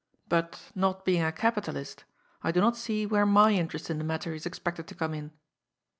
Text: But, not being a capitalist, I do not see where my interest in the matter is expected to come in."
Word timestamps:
But, 0.29 0.71
not 0.73 1.05
being 1.05 1.21
a 1.21 1.31
capitalist, 1.31 2.05
I 2.41 2.51
do 2.51 2.59
not 2.59 2.75
see 2.75 3.05
where 3.05 3.23
my 3.27 3.51
interest 3.51 3.87
in 3.91 3.99
the 3.99 4.03
matter 4.03 4.33
is 4.33 4.47
expected 4.47 4.87
to 4.87 4.95
come 4.95 5.13
in." 5.13 5.29